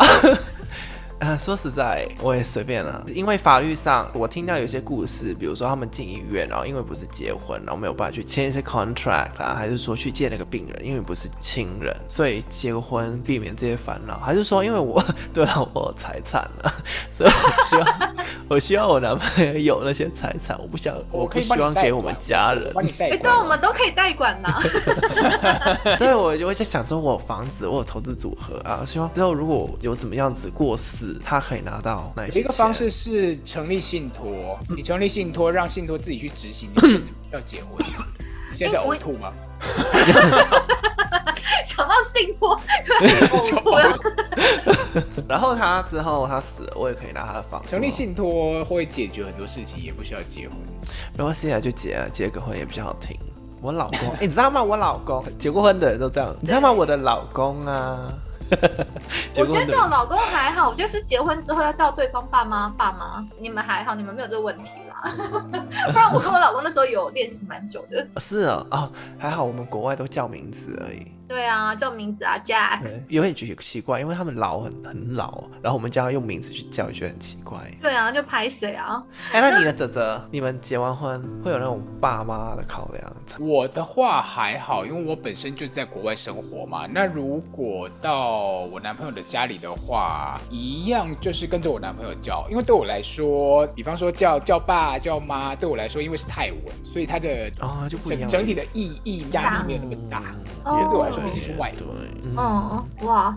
[1.19, 15.01] 呃，说实在，我也随便了，因为法律上我听到有些故事，比如说他们进医院，然后因为不是结婚，然后没有办法去签一些 contract 啊，还是说去见那个病人，因为不是亲人，所以结婚避免这些烦恼，还是说因为我
[15.33, 16.73] 对老婆有财产了，
[17.09, 18.15] 所以我希望
[18.49, 22.69] 我希望我男朋友有那些财产，我不想我不希可以帮你代望给我们家人。
[22.73, 23.39] 帮你代哎，对，管。
[23.39, 24.61] 我们都可以代管呐。
[25.97, 37.83] 对，我就会在想说，我有房子，我有投资组合啊，希望之后如果有怎么样子过世，他可以拿到那些有一个方式是成立信托，你成立信托，让信托自己去执行，你 要结婚。
[38.51, 39.33] 你现在呕吐吗？
[41.65, 43.97] 想到信托，对，呕吐了。
[45.27, 47.69] 然后他之后他死了，我也可以拿他的房子。
[47.71, 50.57] 成立信托会解决很多事情，也不需要结婚。
[51.17, 53.17] 没关系啊，就结啊，结个婚也比较好听。
[53.61, 54.61] 我老公，哎、你知道吗？
[54.61, 56.71] 我老公结过婚的人都这样，你知道吗？
[56.71, 58.32] 我的老公啊，结
[59.37, 65.11] 我觉得过婚的人叫老公还好，就是结婚之后要叫对方爸妈爸妈，你们还好，你们没有这个问题啦。
[65.91, 68.05] 不然我跟我老公那时候有练习蛮久的。
[68.17, 71.07] 是啊，哦，还好我们国外都叫名字而已。
[71.33, 72.83] 对啊，叫名字啊，Jack。
[72.83, 77.57] 对，有点觉得奇怪，因为他们老很很老，然后我们叫他用名字去叫，也觉得很奇怪。
[77.81, 79.03] 对啊，就拍谁啊？
[79.31, 83.15] 哎、那你的泽泽，你们结完婚会有那种爸妈的考量？
[83.39, 86.85] 我的话还好，因为我本身就在国外生活嘛。
[86.87, 100.19] 那如果到我男朋友的家里的话，一样就是跟着我男朋友叫，因为对我来说，比方说叫叫爸叫妈，对我来说，因为是泰文，所以它的哦，就不一样整整体的意义压力没有那么大。
[100.65, 103.35] 哦因为对我来说毕竟是外对国人。，嗯，嗯，哇，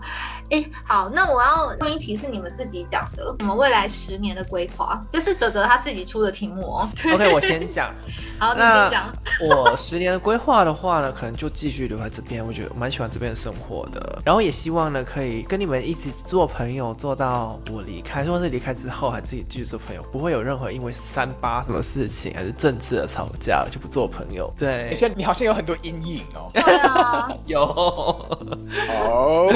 [0.49, 6.89] 哎，好，那我要问一题是你们自己讲的，我们未来十年的规划，就是哲哲他自己出的题目哦。
[7.13, 7.93] OK，我先讲。
[8.39, 9.13] 好，你那先讲。
[9.49, 14.21] 我十年的规划的话呢，可能就继续留在这边，我觉得我蛮喜欢这边的生活的。
[14.23, 24.53] 然后也希望呢，可以跟你们一起做朋友，做到我离开，或是离开之后还自己继续做朋友，不会有任何因为三八什么事情还是政治的吵架就不做朋友。
[24.57, 26.49] 对而且，你好像有很多阴影哦。
[26.53, 27.66] 对啊， 有。
[27.75, 29.51] 哦，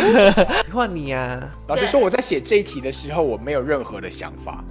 [0.74, 4.63] 换你啊， 老实说，我在写这一题的时候，我没有任何的想法。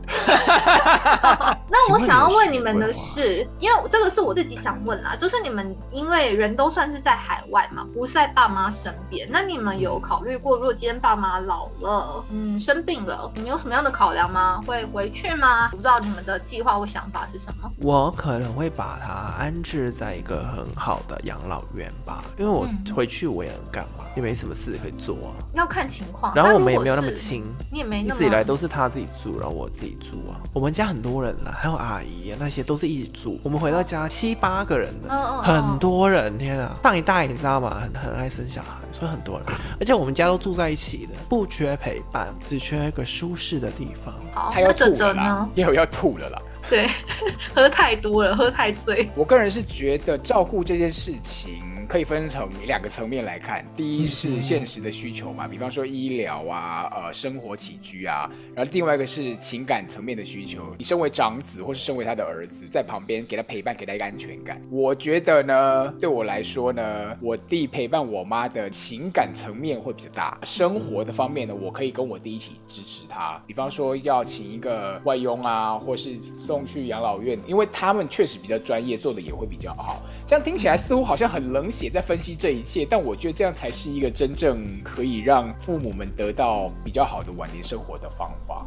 [1.68, 14.60] 那我想要问你们的是，因为这个是我自己想问啦，就是你们因为人都算是在海外嘛，不是在爸妈身边，那你们有考虑过，如果今天爸妈老了，嗯，生病了，你们有什么样的考量吗？
[14.66, 15.68] 会回去吗？
[15.72, 17.70] 我不知道你们的计划或想法是什么。
[17.78, 25.30] 我可能会把他安置在一个很好的养老院吧，因为我嗯回去我也能干嘛，也没什么事可以做啊。
[25.54, 26.34] 要看情况。
[26.34, 30.40] 然后我们也没有那么是，亲，你也没那么一直以来都是他自己住，然后我自己住啊。
[30.52, 33.40] 我们家很多人啦，还有阿姨啊，那些都是一起住。
[33.42, 36.76] 我们回到家七八个人的，嗯嗯嗯很多人，天啊！
[36.82, 37.80] 上一代你知道吗？
[37.80, 39.46] 很很爱生小孩，所以很多人，
[39.78, 44.14] 而且我们家都住在一起的，不缺陪伴，只缺一个舒适的地方。
[44.32, 44.50] 好。
[44.52, 46.42] 他要吐了啦呢？，也有要吐了啦。
[46.68, 46.88] 对，
[47.54, 49.08] 喝太多了，喝太醉。
[49.14, 53.66] 我个人是觉得照顾这件事情可以分成两个层面来看。
[53.74, 60.72] 第一是现实的需求嘛，比方说医疗啊、呃生活起居啊，然后另外一个是情感层面的需求。
[60.78, 64.62] 你身为长子或是身为他的儿子，在旁边给他陪伴，给他一个安全感。
[64.70, 73.42] 我觉得呢，对我来说呢，我弟陪伴我妈的情感层面会比较大，生活的方面呢，我可以跟我弟一起支持他。
[73.48, 80.00] 比方说要请一个外佣啊，或是送去养老院，因为他们确实比较专业，做的也会比较好。
[80.24, 88.66] 这样听起来似乎好像很冷血，在分析这一切，但我觉得这样才是一个真正可以让父母们得到比较好的晚年生活的方法。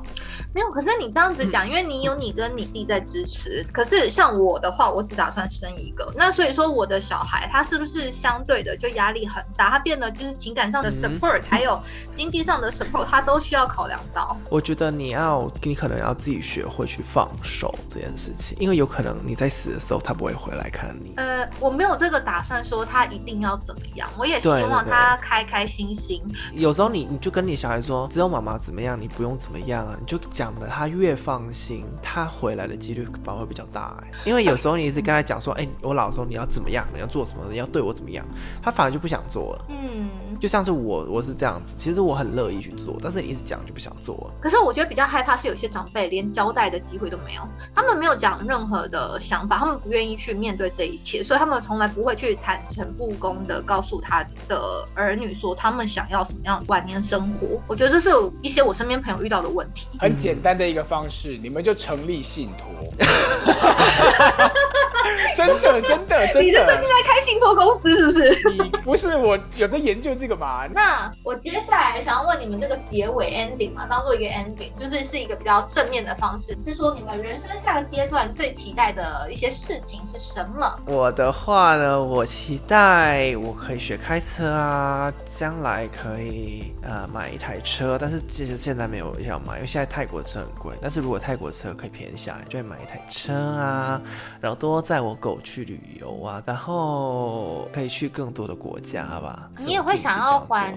[0.54, 9.70] 没有，可是你这样子讲，因为你有你跟你弟在支持，可是像我的话，我只打算生一个，那所以说我的小孩他是不是相对的就压力很大？
[9.70, 11.80] 他变得就是情感上的嗯 support，、还有
[12.14, 14.38] 经济上的 support，他都需要考量到。
[14.50, 21.14] 我觉得你要，你可能要自己学会去放手这件事情，因为有可能你在死的时候他不会回来看你。
[21.18, 26.22] 呃，我没有这个打算说他一定要怎么样，我也希望他开开心心。
[26.54, 34.12] 有时候你你就跟你小孩说，只有妈妈怎么样，你不用怎么样啊，你就讲的他越放心，他回来的几率反而会比较大哎。
[34.26, 38.26] 因为有时候你一直跟他讲说，哎、我老说你要怎么样，你要做什么，你要对我怎么样，
[38.62, 39.66] 他反而就不想做了。
[39.70, 44.34] 嗯，就像是我，我是这样子，其实我很乐意去做，但是你一直讲就不想做了。
[44.42, 47.42] 可是我觉得比较害怕是有些长辈连交代的机会都没有，
[47.74, 57.62] 他们没有讲任何的想法，他们不愿意去面对这一切，所以他们从来不会去坦诚不公的告诉他的儿女说他们想要什么样的晚年生活。
[57.68, 59.88] 我觉得这是有一些我身边朋友遇到的问题。
[60.00, 62.68] 很简单的一个方式，你们就成立信托。
[65.36, 68.50] 真的真的真的你是最近，在开信托公司是不是？
[68.52, 70.68] 你不是我有在研究这个嘛？
[70.74, 80.80] 那我接下来想要问你们这个结尾 ending 嘛，当做一个 ending，就是是一个比较正面的方式，是说你们人生下个阶段最期待的一些事情是什么？
[80.88, 90.74] 我的话呢，我期待我可以学开车啊，将来可以呃买一台车，但是其实现在没有要买，因为现在泰国车很贵。
[90.82, 94.02] 但是如果泰国车可以便宜下来，就会买一台车啊，
[94.40, 99.50] 然后多载我狗去旅游啊，然后可以去更多的国家吧。
[99.58, 100.74] 你也会想要环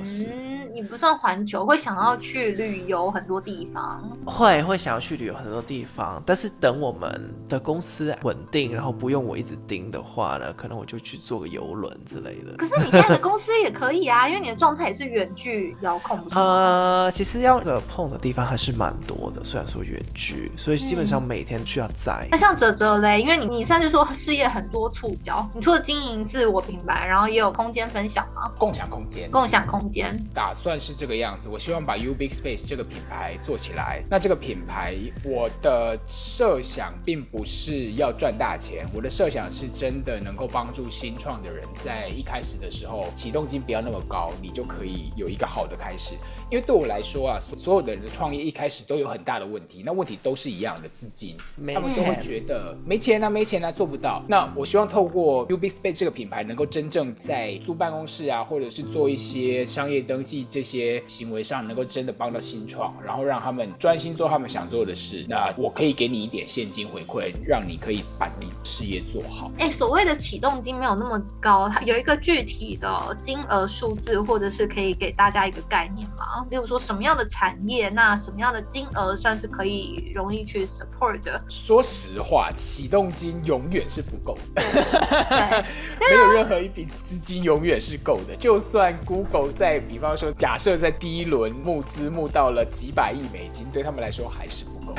[0.75, 4.03] 你不算环球，会想要去旅游很多地方。
[4.27, 12.55] 会会想要去旅游很多地方，但是等我们的公司稳定，然后不用我一直盯的话呢，可能我就去坐个游轮之类的。
[12.59, 16.19] 可是你现在的公司也可以啊， 因为你的状态也是远距遥控？
[16.33, 22.29] 呃，其实要个碰的地方还是蛮多的，虽然说远距，所以基本上嗯每天需要在。
[22.31, 29.31] 那像哲哲嘞，因为你你算是说事业很多触角，你除了经营自我品牌，然后也有空间分享吗，共享空间。
[29.31, 30.19] 共享空间。
[30.33, 34.03] 打算是这个样子，我希望把 U Big Space 这个品牌做起来。
[34.11, 46.15] 那这个品牌，我的设想并不是要赚大钱，我的设想是真的能够帮助新创的人在一开始的时候启动金不要那么高，你就可以有一个好的开始。
[46.51, 51.37] 因为对我来说啊，所所有的人的创业一开始都有很大的问题，那问题都是一样的，资金，
[51.75, 54.06] 他们都会觉得没钱啊，没钱啊，做不到。
[54.29, 65.25] 那我希望透过 U B Space 这个品牌，能够真正在租办公室啊，或者是做一些商业登记这些行为上，能够真的帮到新创，然后让他们专心做他们想做的事。
[65.29, 69.51] 那我可以给你一点现金回馈，让你可以把你事业做好。
[69.59, 76.47] 哎，所谓的启动金没有那么高，它有一个具体的金额数字，或者是可以给大家一个概念吗？
[76.51, 81.41] 例如说什么样的产业，那什么样的金额算是可以容易去 support 的？
[81.49, 84.63] 说实话，启动金永远是不够的。
[86.01, 88.37] 没有任何一笔资金永远是够的。
[88.37, 94.95] 就算 Google 在，比方说，假设在第一轮募资募到了几百亿美金，对他们来说还是不够。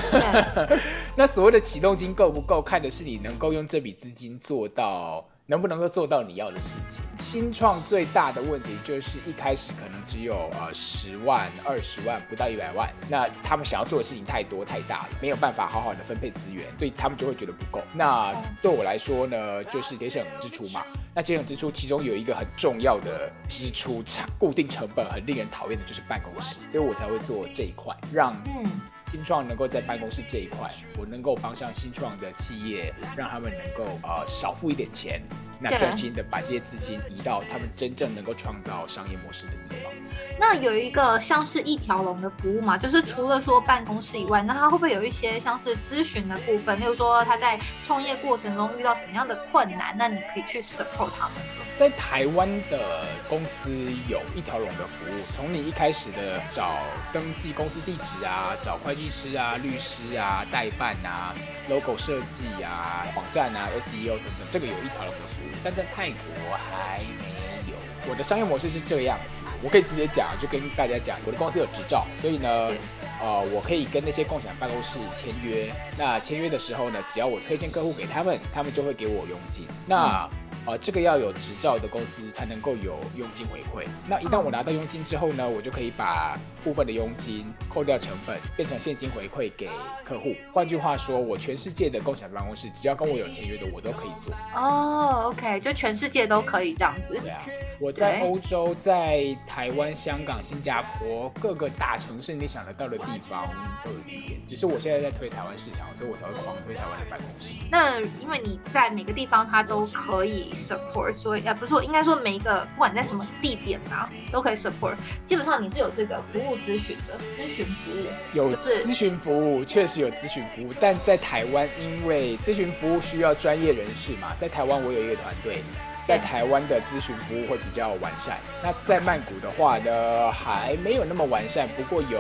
[1.16, 5.26] 那所谓的启动金够不够，看的是你能够用这笔资金做到。
[5.50, 7.02] 能不能够做到你要的事情？
[7.18, 12.94] 新创最大的问题就是一开始可能只有呃十万、二十万，不到一百万。
[13.08, 17.82] 那他们想要做的事情太多太大了，没有办法好好的分配资源，所以他们就会觉得不够。
[17.94, 20.84] 那对我来说呢，就是节省支出嘛。
[21.16, 28.70] 那节省支出其中有一个很重要的支出成固定成本，很令人讨厌的就是办公室，所以我才会做这一块，让嗯，
[29.12, 35.22] 新创能够在办公室这一块，我能够帮上新创的企业，让他们能够呃少付一点钱，
[35.60, 39.92] 那对专心的把这些资金移到他们真正能够创造商业模式的地方。
[40.40, 46.80] 那有一个像是一条龙的服务嘛，就是除了说办公室以外，那他会不会有一些像是咨询的部分？
[46.80, 51.36] 例如说他在创业过程中遇到什么样的困难，那你可以去 support 他们。
[51.76, 53.70] 在台湾的公司
[54.08, 56.80] 有一条龙的服务，从你一开始的找
[57.14, 61.36] 登记公司地址啊，找会计师啊、律师啊、代办啊、
[61.70, 67.78] logo 设计啊、网站啊、SEO 等等，这个有一条龙的服务，但在泰国还没有。
[68.10, 72.78] 我的商业模式是这样子，我可以直接讲，就跟大家讲，我的公司有执照，所以呢对，
[73.22, 75.74] 呃，我可以跟那些共享办公室签约。
[75.98, 79.68] 那签约的时候呢，只要我推荐客户给他们，他们就会给我佣金。
[79.86, 80.30] 那
[80.66, 83.86] 呃，这个要有执照的公司才能够有佣金回馈。
[84.08, 86.38] 那一旦我拿到佣金之后呢，我就可以把
[86.68, 89.70] 部分的佣金扣掉成本，变成现金回馈给
[90.04, 90.36] 客户。
[90.52, 94.34] 换句话说，我全世界的共享办公室，只要跟我有签约的，我都可以做。
[94.54, 97.18] 哦，OK，就全世界都可以这样子。
[97.22, 97.46] 对啊，
[97.80, 103.48] 我在欧洲、在台湾、香港、新加坡各个大城市，你想得到的地方
[103.86, 104.42] 都有据点。
[104.46, 107.56] 只是我现在在推台湾市场，所以我才会狂推台湾的办公室。
[107.72, 114.98] 那因为你在每个地方它都可以 support，所以呃不是说应该说每一个不管在什么地点啊都可以 support。
[115.26, 125.64] 基本上你是有这个服务咨询的咨询服务，有咨询服务，确实有咨询服务，但在台湾，因为咨询服务需要专业人士嘛，在台湾我有一个团队，
[126.06, 128.38] 在台湾的咨询服务会比较完善。
[128.64, 132.20] 那在曼谷的话呢，还没有那么完善，不过有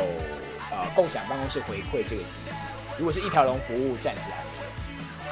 [0.71, 2.61] 呃共享办公室回馈这个机制。
[2.97, 4.67] 如果是一条龙服务，暂时还没有。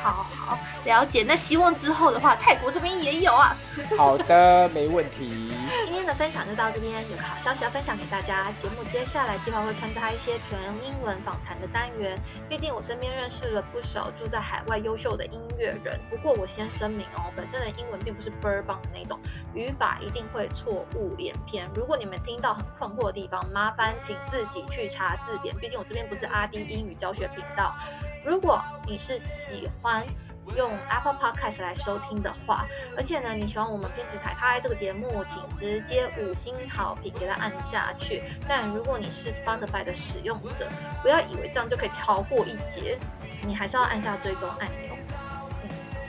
[0.01, 1.23] 好好了解。
[1.27, 3.55] 那希望之后的话，泰国这边也有啊。
[3.97, 5.51] 好的，没问题。
[5.85, 8.51] 今天的分享就到这边，有个好消息要分享给大家。
[8.61, 12.17] 节目接下来计划会穿插一些全英文访谈的单元，
[12.47, 15.99] 毕竟我身边认识了不少住在海外优秀的音乐人。
[16.09, 19.19] 不过我先声明哦，本身的英文并不是倍儿棒的那种，
[19.53, 21.67] 语法一定会错误连篇。
[21.75, 27.75] 如果你们听到很困惑的地方，麻烦请自己去查字典，毕竟我这边不是阿迪英语教学频道。
[28.23, 30.05] 如果你是喜欢
[30.51, 32.65] 用 Apple Podcast 来收听的话，
[32.95, 38.23] 而且呢，你喜欢我们偏执台他爱这个节目，请直接五星好评给他按下去。
[38.47, 40.67] 但如果你是 Spotify 的使用者，
[41.01, 42.97] 不要以为这样就可以逃过一劫，
[43.45, 44.95] 你还是要按下追踪按钮。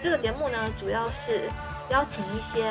[0.01, 1.51] 这个节目呢，主要是
[1.91, 2.65] 邀请一些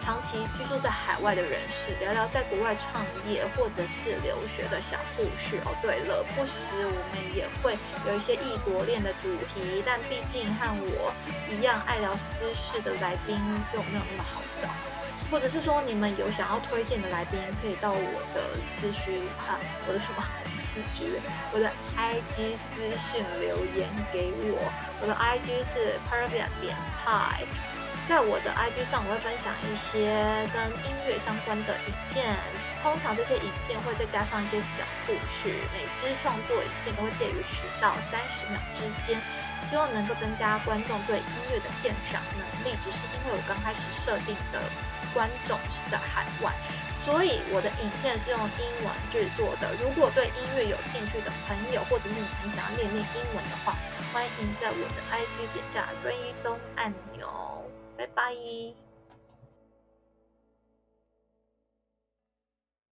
[0.00, 5.60] 长期居住在海外的人士，聊聊在国外创业或者是留学的小故事。
[5.64, 7.76] 哦，对了，不时我们也会
[8.08, 11.12] 有一些异国恋的主题，但毕竟和我
[11.50, 13.36] 一样爱聊私事的来宾
[13.72, 14.68] 就没有那么好找。
[15.30, 18.42] 或者是说你们有想要推荐的来宾，可以到我的
[18.80, 19.56] 私讯啊，
[19.86, 20.22] 我的什么
[20.58, 21.08] 私讯，
[21.52, 24.60] 我的 IG 私讯留言给我，
[25.00, 27.46] 我的 IG 是 Pervia 点 Pie。
[28.08, 30.10] 在我的 IG 上，我会分享一些
[30.52, 32.34] 跟音乐相关的影片，
[32.82, 39.22] 通常这些影片会再加上一些小故事，每支创作影片都会介于十到三十秒之间，
[39.62, 42.76] 希望能够增加观众对音乐的鉴赏能力。
[42.82, 44.60] 只是因为我刚开始设定的
[45.14, 46.52] 观众是在海外，
[47.06, 49.72] 所以我的影片是用英文制作的。
[49.80, 53.78] 如果对音乐有兴趣的朋友，或者是你很想要练练英文的话，
[54.12, 57.41] 欢迎在我的 IG 点下追踪按钮。
[57.96, 58.91] 拜拜。